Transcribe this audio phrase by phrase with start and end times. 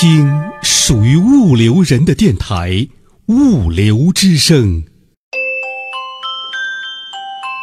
[0.00, 0.30] 听
[0.62, 2.70] 属于物流人的电台
[3.26, 4.56] 《物流之声》。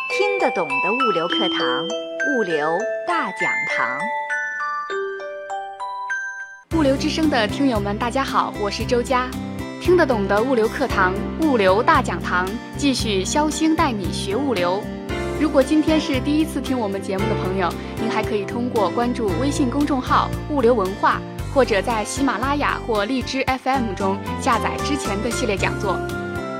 [0.10, 1.88] 听得懂的物流课堂，
[2.36, 2.78] 物流
[3.08, 3.98] 大讲堂。
[6.78, 9.32] 物流之声的听友们，大家好，我是周佳。
[9.82, 12.46] 听得懂的物流课堂，物流大讲堂，
[12.76, 14.84] 继续肖星带你学物流。
[15.40, 21.22] 如果今天是第一次听我们节目的朋友，您还可以通过关注微信公众号“物流文化”，
[21.56, 25.98] 或者在喜马拉雅或荔枝 FM 中下载之前的系列讲座。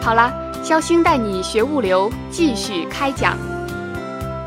[0.02, 3.38] 好了，肖星带你学物流，继续开讲。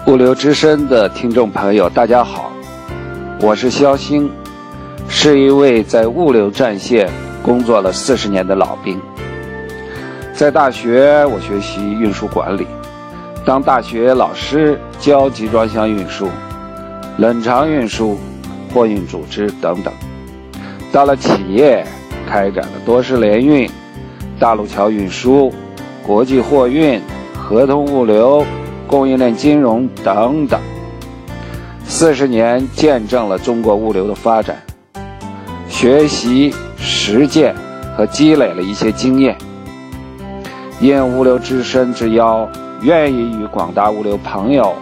[0.07, 2.51] 物流之声的听众朋友，大家好，
[3.43, 4.33] 我是肖星，
[5.07, 7.11] 是一位在物流战线
[7.43, 8.99] 工作了四十年的老兵。
[10.33, 12.67] 在大学，我学习运输管理。
[13.45, 16.27] 当大学老师教集装箱运输、
[17.19, 18.19] 冷藏运输、
[18.73, 19.93] 货运组织等等；
[20.93, 21.85] 到了企业，
[22.29, 23.71] 开展了多式联运、
[24.39, 25.53] 大陆桥运输、
[26.07, 27.01] 国际货运、
[27.35, 28.45] 合同物流、
[28.87, 30.61] 供应链金融等等。
[31.85, 34.57] 四十年见证了中国物流的发展，
[35.69, 37.55] 学习、实践
[37.97, 39.37] 和积累了一些经验。
[40.81, 42.49] 应物流之声之邀。
[42.83, 44.73] 愿意与广大物流朋友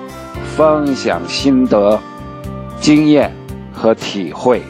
[0.54, 1.98] 分享心得、
[2.78, 3.34] 经验
[3.72, 4.62] 和体会。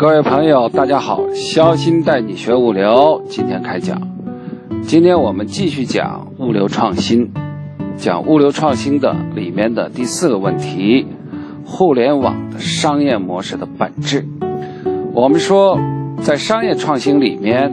[0.00, 4.00] 各位朋友，大家好，肖鑫带你学物流，今天开讲。
[4.80, 7.32] 今天我们继续讲物流创新，
[7.98, 11.06] 讲物流创新的里面的第四个问题：
[11.66, 14.26] 互联网的商业模式的本质。
[15.12, 15.78] 我们说，
[16.22, 17.70] 在商业创新里面，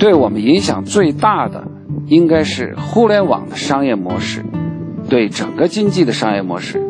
[0.00, 1.62] 对我们影响最大的。
[2.08, 4.44] 应该是互联网的商业模式，
[5.08, 6.82] 对整个经济的商业模式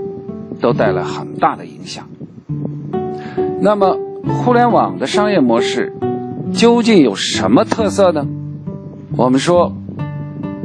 [0.62, 2.08] 都带来很大的影响。
[3.60, 5.92] 那么，互联网的商业模式
[6.52, 8.26] 究竟有什么特色呢？
[9.16, 9.72] 我们说，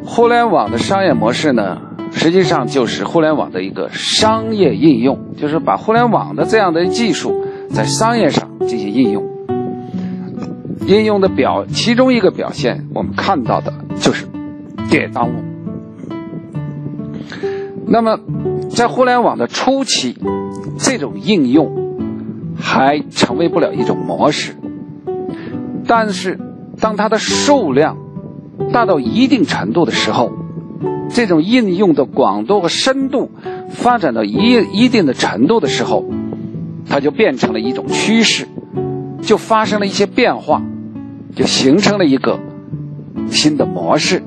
[0.05, 1.81] 互联网的商业模式呢，
[2.11, 9.23] 实际上就是互联网的一个商业应用，就是把互联网的这样的技术在商业上进行应用。
[10.87, 14.25] 应用的表，其中一个表现，我们看到的就是。
[14.87, 15.33] 点当物。
[17.87, 18.19] 那么，
[18.69, 20.15] 在互联网的初期，
[20.77, 21.84] 这种应用
[22.59, 24.55] 还成为不了一种模式。
[25.87, 26.39] 但是，
[26.79, 27.97] 当它的数量
[28.71, 30.31] 大到一定程度的时候，
[31.09, 33.29] 这种应用的广度和深度
[33.69, 36.05] 发展到一一定的程度的时候，
[36.89, 38.47] 它就变成了一种趋势，
[39.21, 40.61] 就发生了一些变化，
[41.35, 42.39] 就形成了一个
[43.29, 44.23] 新的模式。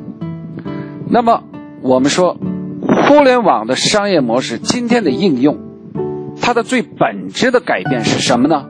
[1.08, 1.42] 那么，
[1.82, 2.36] 我们说，
[3.06, 5.58] 互联网的商业模式今天的应用，
[6.40, 8.66] 它的最本质的改变是什么呢？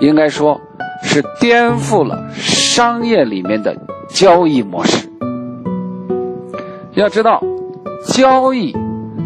[0.00, 0.60] 应该说
[1.02, 3.76] 是颠覆了商业里面的
[4.08, 5.08] 交易模式。
[6.94, 7.42] 要知道，
[8.06, 8.76] 交易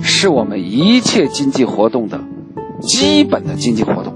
[0.02, 2.20] 是我们一切经济活动的
[2.80, 4.14] 基本的经济活动。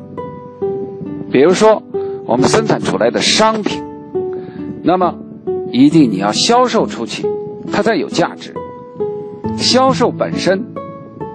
[1.31, 1.83] 比如说，
[2.25, 3.83] 我们生产出来的商品，
[4.83, 5.15] 那么
[5.73, 7.27] 一定你要销售出去。
[7.73, 8.55] 它才有价值。
[9.59, 10.65] 销售本身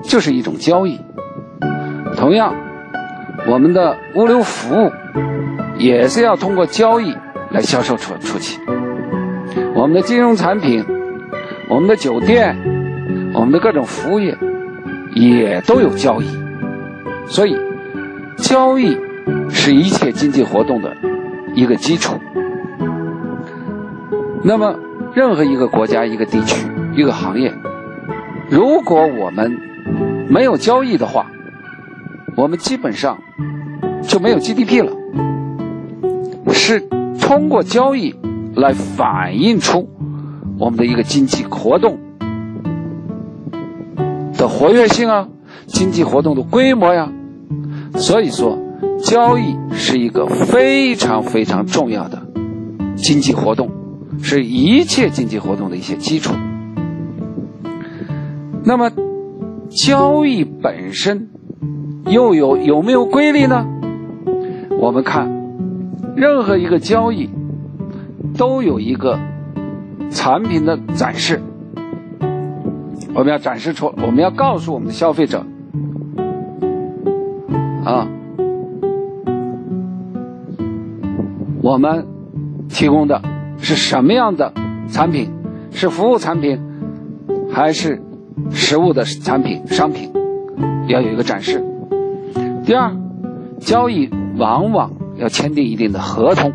[0.03, 0.97] 就是一种交易。
[2.21, 2.53] 同样，
[3.47, 4.91] 我们的物流服务
[5.79, 7.17] 也是要通过交易
[7.49, 8.61] 来销售出出去。
[9.73, 10.85] 我们的金融产品、
[11.67, 12.55] 我们的酒店、
[13.33, 14.37] 我们的各种服务业
[15.15, 16.27] 也都有交易。
[17.25, 17.57] 所以，
[18.37, 18.95] 交易
[19.49, 20.95] 是一切经济活动的
[21.55, 22.19] 一个基础。
[24.43, 24.75] 那么，
[25.15, 27.51] 任何一个国家、一个地区、一个行业，
[28.47, 29.57] 如果我们
[30.29, 31.25] 没有交易的话，
[32.41, 33.19] 我们基本上
[34.01, 34.91] 就没有 GDP 了。
[36.51, 36.81] 是
[37.19, 38.15] 通过交易
[38.55, 39.87] 来反映出
[40.57, 41.99] 我们的一个经济活动
[44.35, 45.29] 的活跃性啊，
[45.67, 47.11] 经济活动的规模呀。
[47.93, 48.57] 所以说，
[49.03, 52.25] 交易是一个非常非常重要的
[52.95, 53.69] 经济活动。
[54.23, 56.33] 是一切经济活动的一些基础。
[58.63, 58.91] 那么，
[59.69, 61.29] 交易本身
[62.05, 63.65] 又有有没有规律呢？
[64.79, 65.29] 我们看，
[66.15, 67.29] 任何一个交易
[68.37, 69.19] 都有一个
[70.09, 71.41] 产品的展示，
[73.13, 75.45] 我们要展示出，我们要告诉我们的消费者，
[77.85, 78.07] 啊，
[81.61, 82.05] 我们
[82.69, 83.21] 提供的。
[83.63, 84.51] 是什么样的
[84.89, 85.31] 产品？
[85.69, 86.59] 是服务产品，
[87.51, 88.01] 还是
[88.49, 90.11] 实物的产品、商品？
[90.87, 91.63] 要有一个展示。
[92.63, 92.95] 第二，
[93.59, 96.53] 交易往往要签订一定的合同，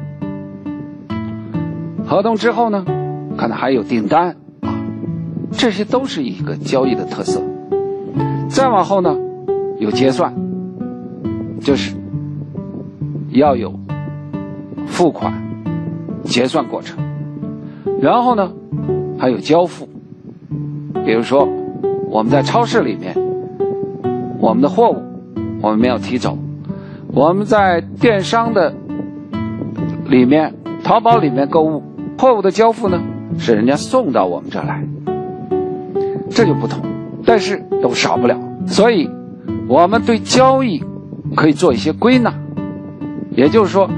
[2.06, 2.84] 合同之后呢，
[3.36, 4.72] 可能还有订单啊，
[5.50, 7.42] 这些都是一个交易的特色。
[8.48, 9.16] 再往后呢，
[9.78, 10.32] 有结算，
[11.60, 11.96] 就是
[13.30, 13.74] 要有
[14.86, 15.34] 付款、
[16.22, 16.98] 结算过程，
[18.00, 18.52] 然后呢，
[19.18, 19.88] 还有交付。
[21.04, 21.48] 比如说，
[22.08, 23.14] 我们在超市里面，
[24.40, 25.02] 我们的货物
[25.62, 26.38] 我们没有提走，
[27.12, 28.74] 我们在电商的
[30.06, 30.54] 里面，
[30.84, 31.82] 淘宝里面购物，
[32.18, 33.00] 货物的交付呢
[33.38, 34.86] 是人家送到我们这来，
[36.30, 36.80] 这就不同，
[37.24, 38.38] 但是都少不了。
[38.66, 39.08] 所以，
[39.68, 40.84] 我们对交易
[41.34, 42.34] 可以做一些归纳，
[43.30, 43.90] 也就是说，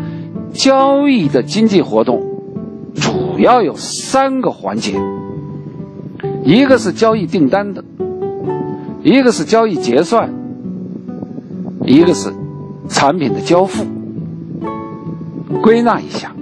[0.53, 2.23] 交易的经济活动
[2.95, 4.99] 主要有三个环节。
[6.45, 7.85] 一个是交易订单的，
[9.03, 10.33] 一个是交易结算，
[11.88, 12.32] 一个是
[12.88, 13.85] 产品的交付。
[15.62, 16.32] 归纳一下，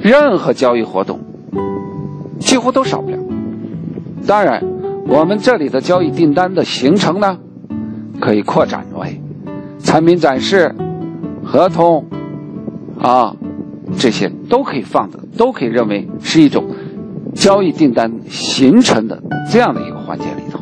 [0.00, 1.18] 任何交易活动
[2.38, 3.18] 几乎都少不了。
[4.26, 4.64] 当然，
[5.06, 7.38] 我们这里的交易订单的形成呢，
[8.20, 9.20] 可以扩展为
[9.80, 10.74] 产品展示、
[11.44, 12.06] 合同
[13.00, 13.34] 啊，
[13.96, 16.64] 这些都可以放的，都可以认为是一种。
[17.34, 20.58] 交易订单形成的这样的一个环节里头，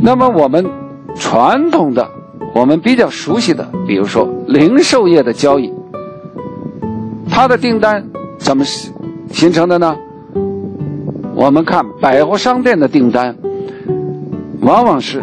[0.00, 0.64] 那么我们
[1.16, 2.08] 传统的、
[2.54, 5.72] 我们比较熟悉的，比如说零售业的交易，
[7.30, 8.04] 它的订单
[8.38, 9.96] 怎么形成的呢？
[11.34, 13.36] 我们看百货商店的订单，
[14.60, 15.22] 往往是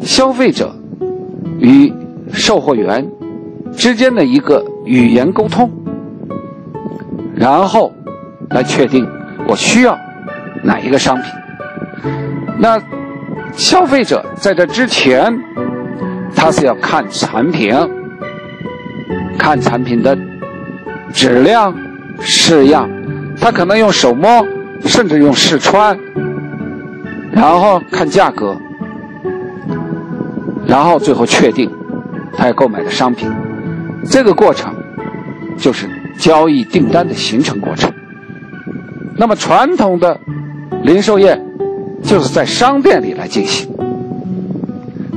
[0.00, 0.74] 消费者
[1.58, 1.92] 与
[2.32, 3.06] 售货员
[3.72, 5.70] 之间的一个语言沟通，
[7.34, 7.92] 然后。
[8.50, 9.08] 来确定
[9.48, 9.98] 我需要
[10.62, 11.24] 哪一个商品。
[12.58, 12.78] 那
[13.56, 15.38] 消费者在这之前，
[16.34, 17.74] 他是要看产品，
[19.38, 20.16] 看产品的
[21.12, 21.74] 质量、
[22.20, 22.88] 式样，
[23.40, 24.46] 他可能用手摸，
[24.84, 25.98] 甚至用试穿，
[27.32, 28.56] 然后看价格，
[30.66, 31.70] 然后最后确定
[32.36, 33.30] 他要购买的商品。
[34.04, 34.74] 这个过程
[35.56, 37.92] 就是交易订单的形成过程。
[39.16, 40.20] 那么传统的
[40.82, 41.40] 零售业
[42.04, 43.68] 就是在商店里来进行。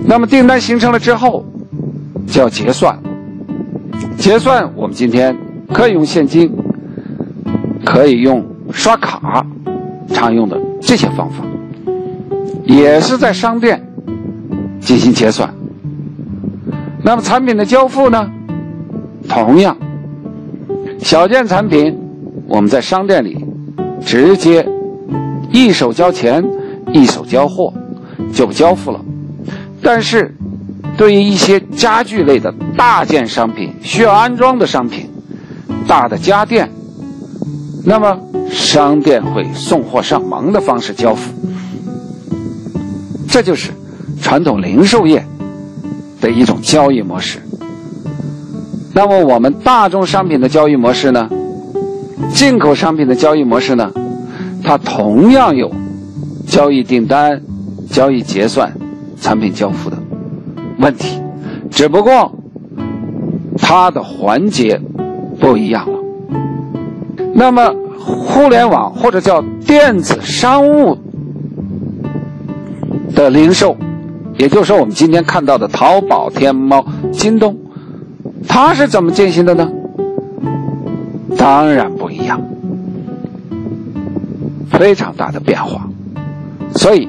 [0.05, 1.45] 那么订单形成了之后，
[2.25, 2.97] 就要结算。
[4.17, 5.35] 结算我们今天
[5.71, 6.51] 可以用现金，
[7.85, 9.45] 可以用刷卡，
[10.13, 11.43] 常用的这些方法，
[12.63, 13.85] 也是在商店
[14.79, 15.53] 进行结算。
[17.03, 18.29] 那么产品的交付呢，
[19.27, 19.77] 同样，
[20.99, 21.95] 小件产品
[22.47, 23.45] 我们在商店里。
[24.05, 24.65] 直接
[25.51, 26.41] 一手交钱，
[26.97, 27.73] 一手交货，
[28.33, 28.99] 就交付了。
[29.81, 30.35] 但是，
[30.97, 35.09] 对于一些家具类的大件商品，需要安装的商品，
[35.87, 36.69] 大的家电，
[37.85, 41.31] 那么商店会送货上门的方式交付。
[43.29, 43.71] 这就是
[44.21, 45.23] 传统零售业
[46.19, 47.39] 的一种交易模式。
[48.93, 51.29] 那么，我们大宗商品的交易模式呢？
[52.33, 53.91] 进口商品的交易模式呢，
[54.63, 55.71] 它同样有
[56.47, 57.41] 交易订单、
[57.91, 58.73] 交易结算、
[59.19, 59.97] 产品交付的
[60.79, 61.21] 问题，
[61.69, 62.33] 只不过
[63.57, 64.81] 它的环节
[65.39, 65.99] 不一样了。
[67.33, 70.97] 那么，互联网或者叫电子商务
[73.13, 73.75] 的零售，
[74.37, 77.55] 也就是说我们今天看到的淘宝、天猫、京东，
[78.47, 79.69] 它是怎么进行的呢？
[81.37, 82.41] 当然不一样，
[84.71, 85.87] 非常大的变化。
[86.75, 87.07] 所以，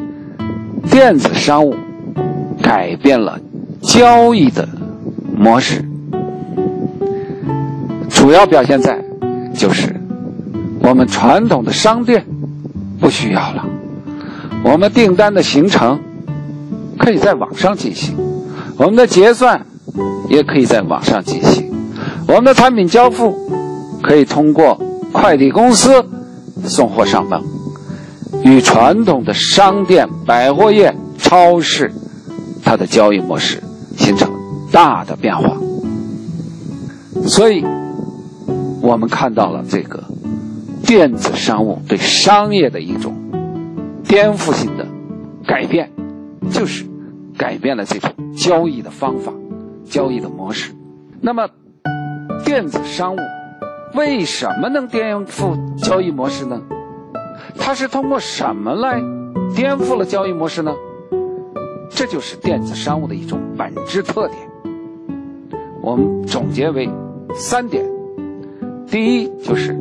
[0.90, 1.74] 电子商务
[2.62, 3.38] 改变了
[3.82, 4.68] 交易的
[5.36, 5.84] 模式，
[8.08, 8.98] 主要表现在
[9.54, 9.94] 就是
[10.80, 12.24] 我们传统的商店
[13.00, 13.64] 不需要了，
[14.64, 16.00] 我们订单的形成
[16.98, 18.16] 可以在网上进行，
[18.76, 19.66] 我们的结算
[20.28, 21.70] 也可以在网上进行，
[22.26, 23.36] 我们的产品交付。
[24.00, 24.80] 可以通过
[25.12, 26.06] 快递公司
[26.64, 27.42] 送货上门，
[28.48, 31.92] 与传统的商店、百货业、超市
[32.64, 33.62] 它的交易模式
[33.94, 34.32] 形成
[34.72, 35.54] 大的变化。
[37.26, 37.62] 所以，
[38.80, 40.02] 我们看到了这个
[40.86, 43.14] 电子商务对商业的一种
[44.04, 44.86] 颠覆性的
[45.46, 45.90] 改变，
[46.50, 46.86] 就是
[47.36, 49.30] 改变了这种交易的方法、
[49.84, 50.72] 交易的模式。
[51.20, 51.48] 那么，
[52.46, 53.18] 电子商务。
[53.94, 56.60] 为什么能颠覆交易模式呢？
[57.58, 59.02] 它是通过什么来
[59.54, 60.74] 颠覆了交易模式呢？
[61.90, 64.38] 这就是电子商务的一种本质特点。
[65.82, 66.88] 我们总结为
[67.34, 67.84] 三点：
[68.86, 69.76] 第一，就是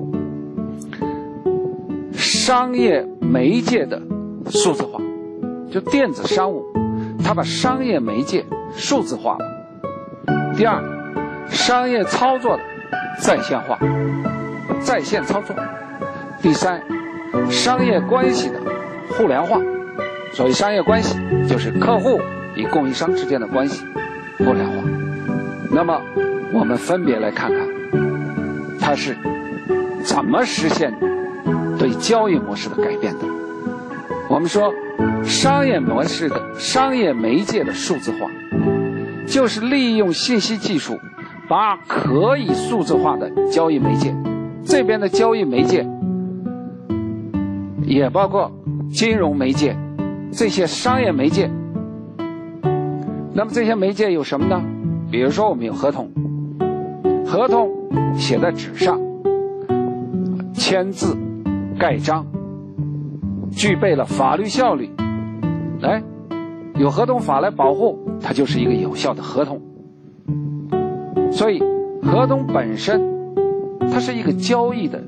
[2.13, 4.01] 商业媒介的
[4.49, 4.99] 数字化，
[5.71, 6.65] 就电子商务，
[7.23, 10.81] 它把商业媒介数字化了；第二，
[11.49, 12.63] 商业操作的
[13.19, 13.77] 在线化，
[14.81, 15.55] 在线操作；
[16.41, 16.81] 第三，
[17.49, 18.59] 商业关系的
[19.09, 19.59] 互联化。
[20.33, 21.17] 所谓商业关系，
[21.47, 22.19] 就是客户
[22.55, 23.83] 与供应商之间的关系
[24.37, 24.73] 互联化。
[25.71, 25.99] 那么，
[26.53, 27.59] 我们分别来看看，
[28.79, 29.15] 它是
[30.03, 30.93] 怎么实现
[31.79, 33.25] 对交易模式的改变的。
[34.29, 34.73] 我们说，
[35.23, 38.29] 商业模式的商业媒介的数字化，
[39.25, 40.99] 就是利用信息技术，
[41.47, 44.13] 把可以数字化的交易媒介，
[44.65, 45.87] 这边的交易媒介
[47.87, 48.51] 也包括
[48.91, 49.75] 金融媒介。
[50.29, 51.49] 这些商业媒介，
[53.33, 54.61] 那么这些媒介有什么呢？
[55.09, 56.11] 比如说，我们有合同，
[57.25, 57.71] 合同
[58.15, 58.99] 写在纸上，
[60.53, 61.17] 签字、
[61.79, 62.25] 盖章，
[63.51, 64.91] 具备了法律效力。
[65.79, 66.03] 来，
[66.75, 69.61] 有合同法来保护，它就是一个有效的合同。
[71.31, 71.63] 所以，
[72.03, 73.01] 合同本身，
[73.89, 75.01] 它是一个交易的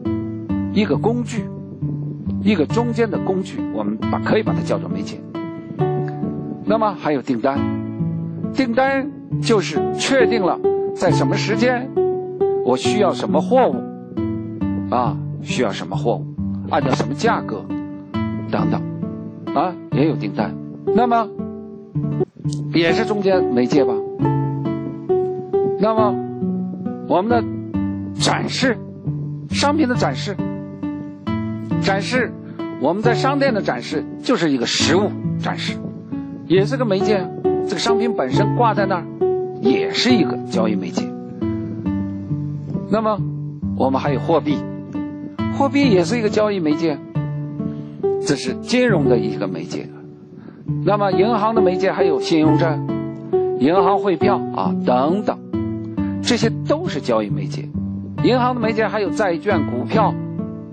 [0.74, 1.44] 一个工具。
[2.42, 5.20] 一个中间的工具，我们把可以把它叫做媒介。
[6.66, 7.60] 那么还有订单，
[8.54, 10.60] 订单就是确定了
[10.96, 11.90] 在什么时间，
[12.66, 13.76] 我需要什么货物，
[14.94, 16.26] 啊，需要什么货物，
[16.70, 17.66] 按照什么价格，
[18.52, 18.82] 等等，
[19.56, 20.56] 啊，也有订单。
[20.96, 21.28] 那么
[22.74, 23.94] 也是中间媒介吧。
[25.80, 26.16] 那么
[27.08, 27.44] 我们的
[28.14, 28.78] 展示，
[29.50, 30.36] 商品的展示。
[31.90, 32.32] 展示，
[32.80, 35.10] 我们在商店的展示就是一个实物
[35.42, 35.74] 展示，
[36.46, 37.28] 也是个媒介。
[37.68, 39.06] 这个商品本身挂在那儿，
[39.60, 41.04] 也是一个交易媒介。
[42.92, 43.20] 那么，
[43.76, 44.60] 我们还有货币，
[45.58, 46.96] 货币也是一个交易媒介，
[48.24, 49.90] 这是金融的一个媒介。
[50.86, 52.88] 那么，银行的媒介还有信用证、
[53.60, 55.40] 银行汇票啊等等，
[56.22, 57.68] 这些都是交易媒介。
[58.24, 60.14] 银行的媒介还有债券、股票，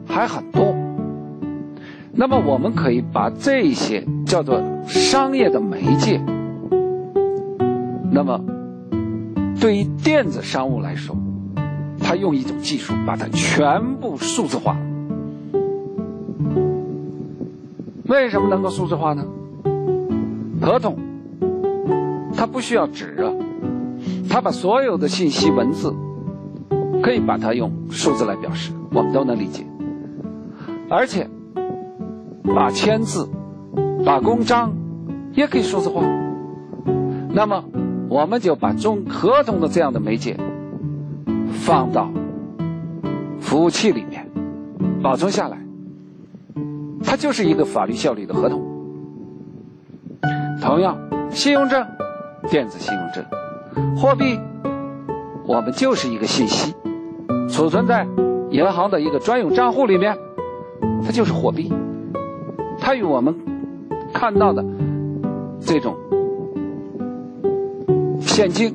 [0.07, 0.77] 还很多。
[2.19, 6.19] 那么我们可以把这些叫做商业的媒介。
[8.11, 8.41] 那么，
[9.61, 11.15] 对于电子商务来说，
[12.01, 14.79] 它用一种技术把它全部数字化。
[18.07, 19.23] 为什么能够数字化呢？
[20.63, 20.97] 合同，
[22.35, 23.29] 它不需要纸啊，
[24.31, 25.95] 它把所有的信息文字，
[27.03, 29.67] 可以把它用数字来表示，我们都能理解，
[30.89, 31.29] 而且。
[32.55, 33.29] 把签字、
[34.05, 34.73] 把公章
[35.33, 36.03] 也可以数字化。
[37.31, 37.65] 那么，
[38.09, 40.39] 我们就把中合同的这样的媒介
[41.53, 42.09] 放到
[43.41, 44.27] 服务器里面
[45.03, 45.59] 保存下来，
[47.05, 48.63] 它就是一个法律效力的合同。
[50.63, 50.97] 同样，
[51.31, 51.87] 信用证、
[52.51, 53.25] 电子信用证、
[53.97, 54.41] 货币，
[55.47, 56.75] 我们就是一个信息，
[57.51, 58.07] 储存在
[58.51, 60.17] 银行的一个专用账户里面，
[61.05, 61.73] 它就是货币。
[62.81, 63.35] 它与我们
[64.13, 64.65] 看到的
[65.61, 65.97] 这种
[68.21, 68.75] 现金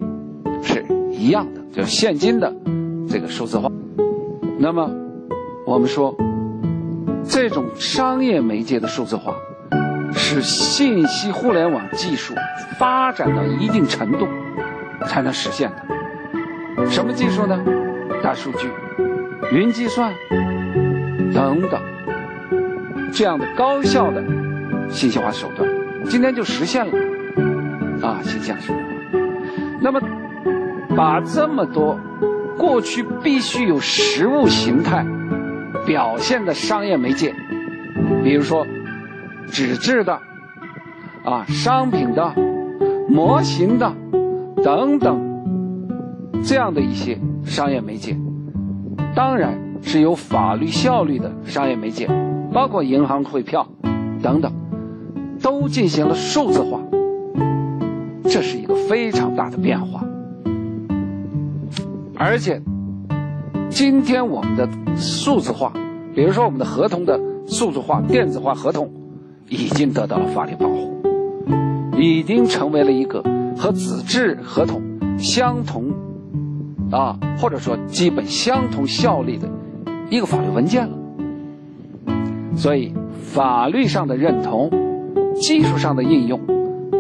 [0.62, 2.54] 是一样的，就是现金的
[3.08, 3.72] 这个数字化。
[4.60, 4.90] 那么，
[5.66, 6.16] 我们说
[7.24, 9.36] 这种商业媒介的数字化
[10.14, 12.34] 是信息互联网技术
[12.78, 14.28] 发展到一定程度
[15.08, 16.90] 才能实现的。
[16.90, 17.64] 什么技术呢？
[18.24, 18.70] 大数据、
[19.52, 20.14] 云计算
[21.34, 21.82] 等等。
[23.12, 24.24] 这样的高效的
[24.90, 25.70] 信息化手段，
[26.06, 26.92] 今天就实现了
[28.02, 28.86] 啊，信息化手段。
[29.82, 30.00] 那么，
[30.96, 32.00] 把这么多
[32.58, 35.06] 过去必须有实物形态
[35.86, 37.34] 表现的商业媒介，
[38.24, 38.66] 比如说
[39.48, 40.20] 纸质的
[41.24, 42.34] 啊、商品的、
[43.10, 43.94] 模型的
[44.64, 45.20] 等等，
[46.44, 48.16] 这样的一些商业媒介，
[49.16, 52.08] 当然是有法律效力的商业媒介。
[52.54, 53.68] 包括银行汇票
[54.22, 54.52] 等等，
[55.42, 56.82] 都进行了数字化，
[58.24, 60.04] 这是一个非常大的变化。
[62.16, 62.62] 而且，
[63.70, 64.68] 今天我们的
[64.98, 65.72] 数字化，
[66.14, 68.92] 比如说我们的合同的数字化、电子化合同，
[69.48, 71.02] 已经得到了法律保护，
[71.98, 73.24] 已经成为了一个
[73.58, 74.82] 和纸质合同
[75.18, 75.92] 相同
[76.92, 79.50] 啊，或者说基本相同效力的
[80.10, 80.98] 一个法律文件了。
[82.56, 82.94] 所以，
[83.34, 84.70] 法律上的认同，
[85.36, 86.40] 技术上的应用，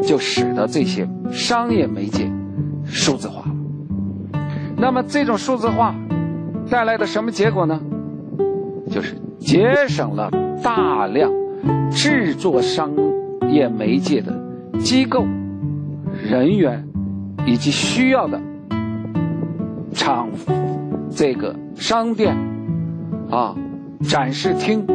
[0.02, 2.32] 就使得这些商业媒介
[2.86, 4.42] 数字化了。
[4.78, 5.94] 那么这种数字化
[6.70, 7.80] 带来的什么结果呢？
[8.90, 10.30] 就是节省了
[10.64, 11.32] 大量
[11.92, 12.92] 制作商
[13.50, 14.34] 业媒介的
[14.80, 15.26] 机构、
[16.24, 16.88] 人员
[17.46, 18.42] 以及需要的
[19.94, 20.30] 厂、
[21.10, 22.36] 这个商店
[23.30, 23.56] 啊、
[24.02, 24.86] 展示厅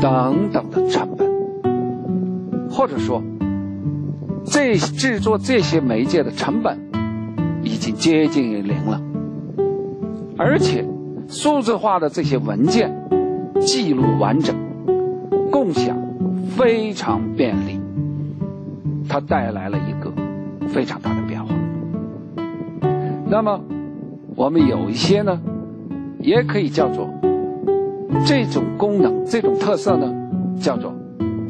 [0.00, 1.28] 等等的成本，
[2.70, 3.22] 或者说，
[4.44, 6.78] 这制作这些媒介的成本
[7.62, 9.00] 已经接近于零了，
[10.36, 10.84] 而且
[11.28, 12.92] 数字化的这些文件
[13.60, 14.56] 记录完整、
[15.50, 15.96] 共享
[16.56, 17.80] 非常便利，
[19.08, 20.12] 它带来了一个
[20.68, 21.54] 非常大的变化。
[23.26, 23.60] 那么，
[24.34, 25.40] 我们有一些呢，
[26.18, 27.08] 也可以叫做
[28.26, 30.12] 这种功能、这种特色呢，
[30.60, 30.94] 叫做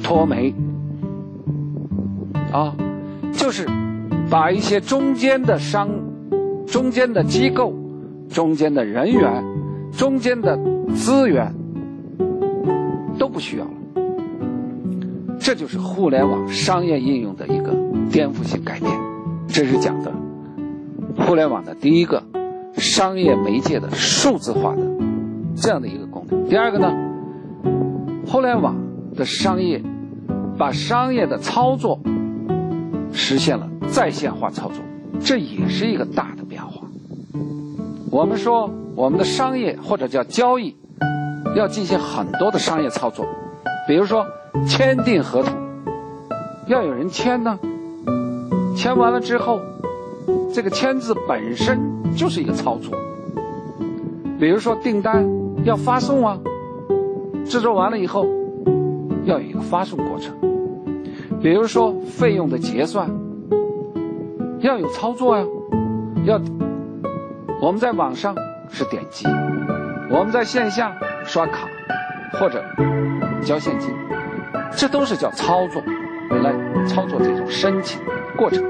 [0.02, 0.54] 脱媒
[2.52, 2.74] 啊，
[3.32, 3.66] 就是
[4.30, 5.90] 把一些中间的商、
[6.66, 7.74] 中间的机构、
[8.28, 9.44] 中间的人员、
[9.92, 10.58] 中间的
[10.94, 11.54] 资源
[13.18, 13.70] 都不需要了。
[15.38, 17.74] 这就是互联网商业应用的一个
[18.10, 18.90] 颠覆性改变。
[19.48, 20.12] 这是讲的
[21.26, 22.22] 互联网的第一个
[22.74, 24.82] 商业媒介的数字化的
[25.56, 26.11] 这样的一个。
[26.48, 26.92] 第二个呢，
[28.26, 28.76] 互联网
[29.16, 29.82] 的商业
[30.58, 31.98] 把商业的操作
[33.12, 34.76] 实现了在线化操作，
[35.20, 36.86] 这也是一个大的变化。
[38.10, 40.76] 我们说我们的商业或者叫交易
[41.56, 43.26] 要进行很多的商业操作，
[43.88, 44.26] 比如说
[44.68, 45.54] 签订合同，
[46.66, 47.58] 要有人签呢，
[48.76, 49.60] 签完了之后，
[50.52, 51.80] 这个签字本身
[52.14, 52.92] 就是一个操作。
[54.38, 55.24] 比如说订单
[55.64, 56.38] 要发送啊，
[57.44, 58.26] 制作完了以后
[59.24, 60.34] 要有一个发送过程。
[61.40, 63.10] 比如说费用的结算
[64.60, 65.44] 要有操作呀、
[66.24, 66.40] 要
[67.60, 68.34] 我们在网上
[68.68, 69.26] 是点击，
[70.10, 71.68] 我们在线下刷卡
[72.32, 72.62] 或者
[73.42, 73.90] 交现金，
[74.72, 75.82] 这都是叫操作，
[76.42, 76.52] 来
[76.86, 78.00] 操作这种申请
[78.36, 78.64] 过程。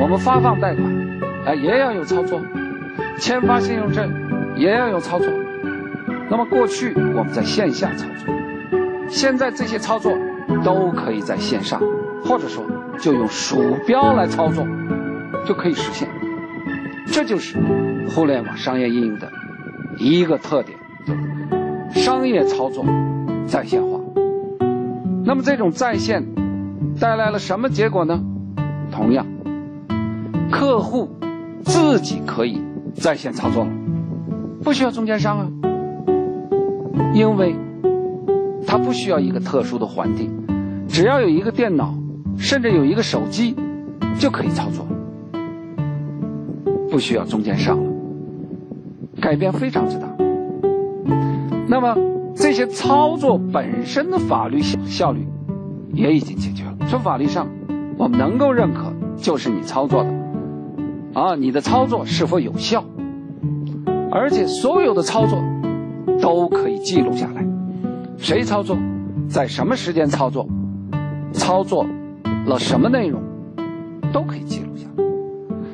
[0.00, 0.86] 我们发放贷款，
[1.46, 2.40] 啊、也要有操作，
[3.18, 4.10] 签发信用证
[4.56, 5.28] 也要有操作。
[6.30, 8.34] 那么过去我们在线下操作，
[9.08, 10.12] 现在这些操作
[10.62, 11.80] 都可以在线上，
[12.24, 12.64] 或者说
[12.98, 14.66] 就用鼠标来操作，
[15.46, 16.08] 就可以实现。
[17.06, 17.56] 这就是
[18.10, 19.30] 互联网商业应用的
[19.98, 22.84] 一个特点，就商业操作
[23.46, 23.98] 在线化。
[25.24, 26.26] 那么这种在线
[27.00, 28.20] 带来了什么结果呢？
[28.92, 29.26] 同样，
[30.50, 31.08] 客户
[31.64, 32.62] 自己可以
[32.94, 33.70] 在线操作了，
[34.62, 35.48] 不需要中间商啊，
[37.14, 37.54] 因为
[38.66, 40.30] 他不需要一个特殊的环境，
[40.88, 41.94] 只要有一个电脑，
[42.36, 43.54] 甚至有一个手机，
[44.18, 44.86] 就可以操作，
[46.90, 47.90] 不需要中间商了，
[49.20, 50.06] 改变非常之大。
[51.66, 51.96] 那么
[52.34, 55.26] 这些操作本身的法律效效率
[55.92, 56.76] 也已经解决了。
[56.88, 57.46] 从法律上，
[57.96, 60.10] 我们能够认可就是你操作的，
[61.14, 62.84] 啊，你的操作是否有效，
[64.10, 65.38] 而且所有的操作
[66.20, 67.46] 都可以记录下来，
[68.16, 68.76] 谁操作，
[69.28, 70.46] 在什么时间操作，
[71.32, 71.86] 操作
[72.46, 73.22] 了什么内容，
[74.12, 75.04] 都可以记录下来，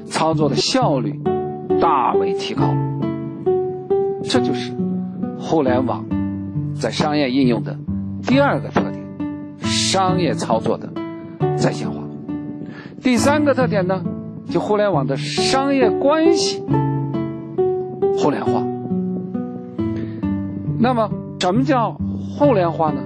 [0.07, 1.21] 操作的效率
[1.81, 2.65] 大为提高。
[4.23, 4.73] 这就是
[5.39, 6.05] 互联网
[6.75, 7.77] 在商业应用的
[8.23, 9.05] 第二个特点，
[9.61, 10.89] 商业操作的
[11.57, 12.03] 在线化。
[13.03, 14.03] 第三个特点呢，
[14.49, 16.63] 就互联网的商业关系
[18.19, 18.63] 互联化。
[20.79, 21.11] 那么，
[21.41, 21.97] 什么叫
[22.37, 23.01] 互联化呢？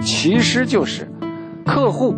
[0.00, 1.08] 其实就是
[1.64, 2.14] 客户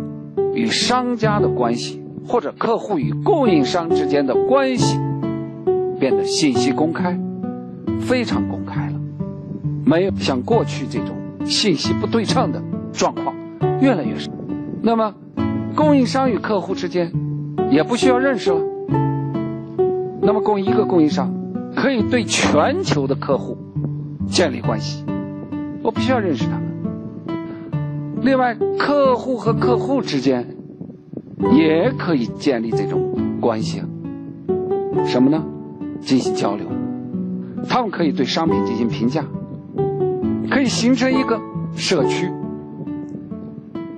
[0.53, 4.99] 与商家的关系，或者客户与供应商之间的关系
[5.99, 7.19] 变得信息公开，
[7.99, 8.93] 非常公开了，
[9.83, 12.61] 没有像过去这种信息不对称的
[12.93, 13.35] 状况
[13.81, 14.31] 越来越少。
[14.81, 15.13] 那么，
[15.75, 17.11] 供应商与客户之间
[17.69, 18.61] 也不需要认识了。
[20.21, 21.33] 那么，供一个供应商
[21.75, 23.57] 可以对全球的客户
[24.31, 25.03] 建立关系，
[25.83, 26.63] 我必须要认识他们。
[28.21, 30.55] 另外，客户和客户之间
[31.51, 33.83] 也可以建立这种关系。
[35.05, 35.43] 什么呢？
[35.99, 36.65] 进行交流，
[37.67, 39.25] 他们可以对商品进行评价，
[40.49, 41.39] 可以形成一个
[41.75, 42.31] 社区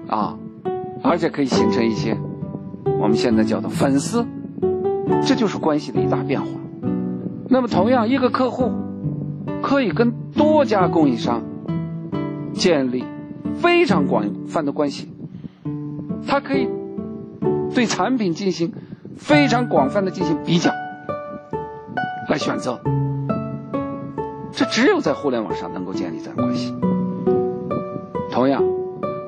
[0.07, 0.35] 啊，
[1.03, 2.17] 而且可以形成一些
[2.99, 4.25] 我们现在叫做粉丝，
[5.23, 6.47] 这就是关系的一大变化。
[7.49, 8.71] 那么，同样一个客户
[9.63, 11.41] 可以跟多家供应商
[12.54, 13.06] 建立
[13.56, 15.08] 非常广泛的关系，
[16.28, 16.67] 他可以
[17.73, 18.73] 对产品进行
[19.15, 20.69] 非常广泛的进行比较，
[22.30, 22.78] 来选择。
[24.52, 26.76] 这只有在互联网上能够建立这样关系。
[28.30, 28.62] 同样，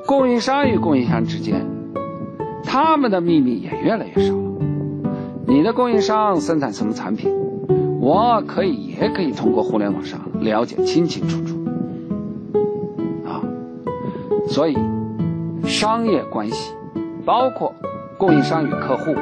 [0.06, 1.66] 供应商与供应商之间，
[2.64, 4.44] 他们的秘密也越来越少了。
[5.48, 7.34] 你的供应商生产什么产品，
[8.02, 11.56] 我可以也可以通过互联网上了解清清楚楚。
[13.28, 13.42] 啊，
[14.48, 14.78] 所以
[15.66, 16.74] 商业关系
[17.26, 17.74] 包括
[18.18, 19.16] 供应商与客户、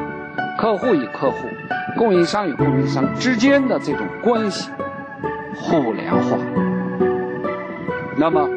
[0.60, 1.48] 客户与客户、
[1.98, 4.70] 供应商与供应商之间的这种关系。
[5.56, 6.38] 互联化。
[8.18, 8.50] 那么，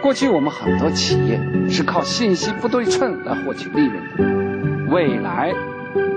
[0.00, 5.52] 过去我们很多企业是靠信息不对称来获取利润的，未来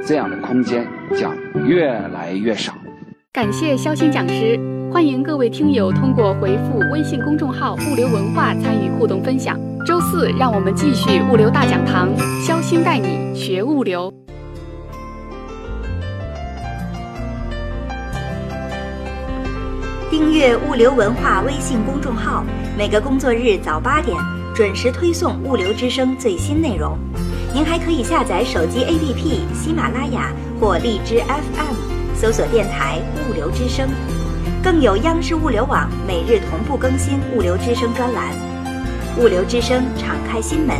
[0.05, 2.73] 这样的空间将越来越少。
[3.33, 4.59] 感谢肖鑫讲师，
[4.91, 9.59] 欢迎各位听友通过回复微信公众号“物流文化”参与互动分享。
[9.85, 12.09] 周四，让我们继续物流大讲堂，
[12.41, 14.11] 肖鑫带你学物流。
[20.09, 22.43] 订阅物流文化微信公众号，
[22.77, 24.17] 每个工作日早八点
[24.55, 26.97] 准时推送物流之声最新内容。
[27.53, 31.75] 您还可以下载手机 APP 喜马拉雅或荔枝 FM，
[32.15, 33.87] 搜索电台物流之声。
[34.63, 38.33] 更有央视物流网每日同步更新物流之声专栏。
[39.19, 40.77] 物流之声敞开心门，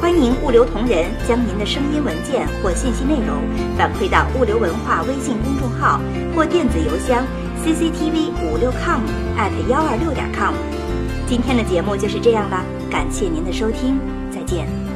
[0.00, 3.42] 欢迎物流同仁将您的声音文件或信息内容
[3.76, 6.00] 反馈到物流文化微信公众号
[6.34, 7.24] 或电子邮箱。
[7.64, 9.00] cctv 五六 com
[9.36, 10.54] at 幺二六点 com，
[11.26, 13.98] 今天的节目就是这样了，感谢您的收听，
[14.30, 14.87] 再见。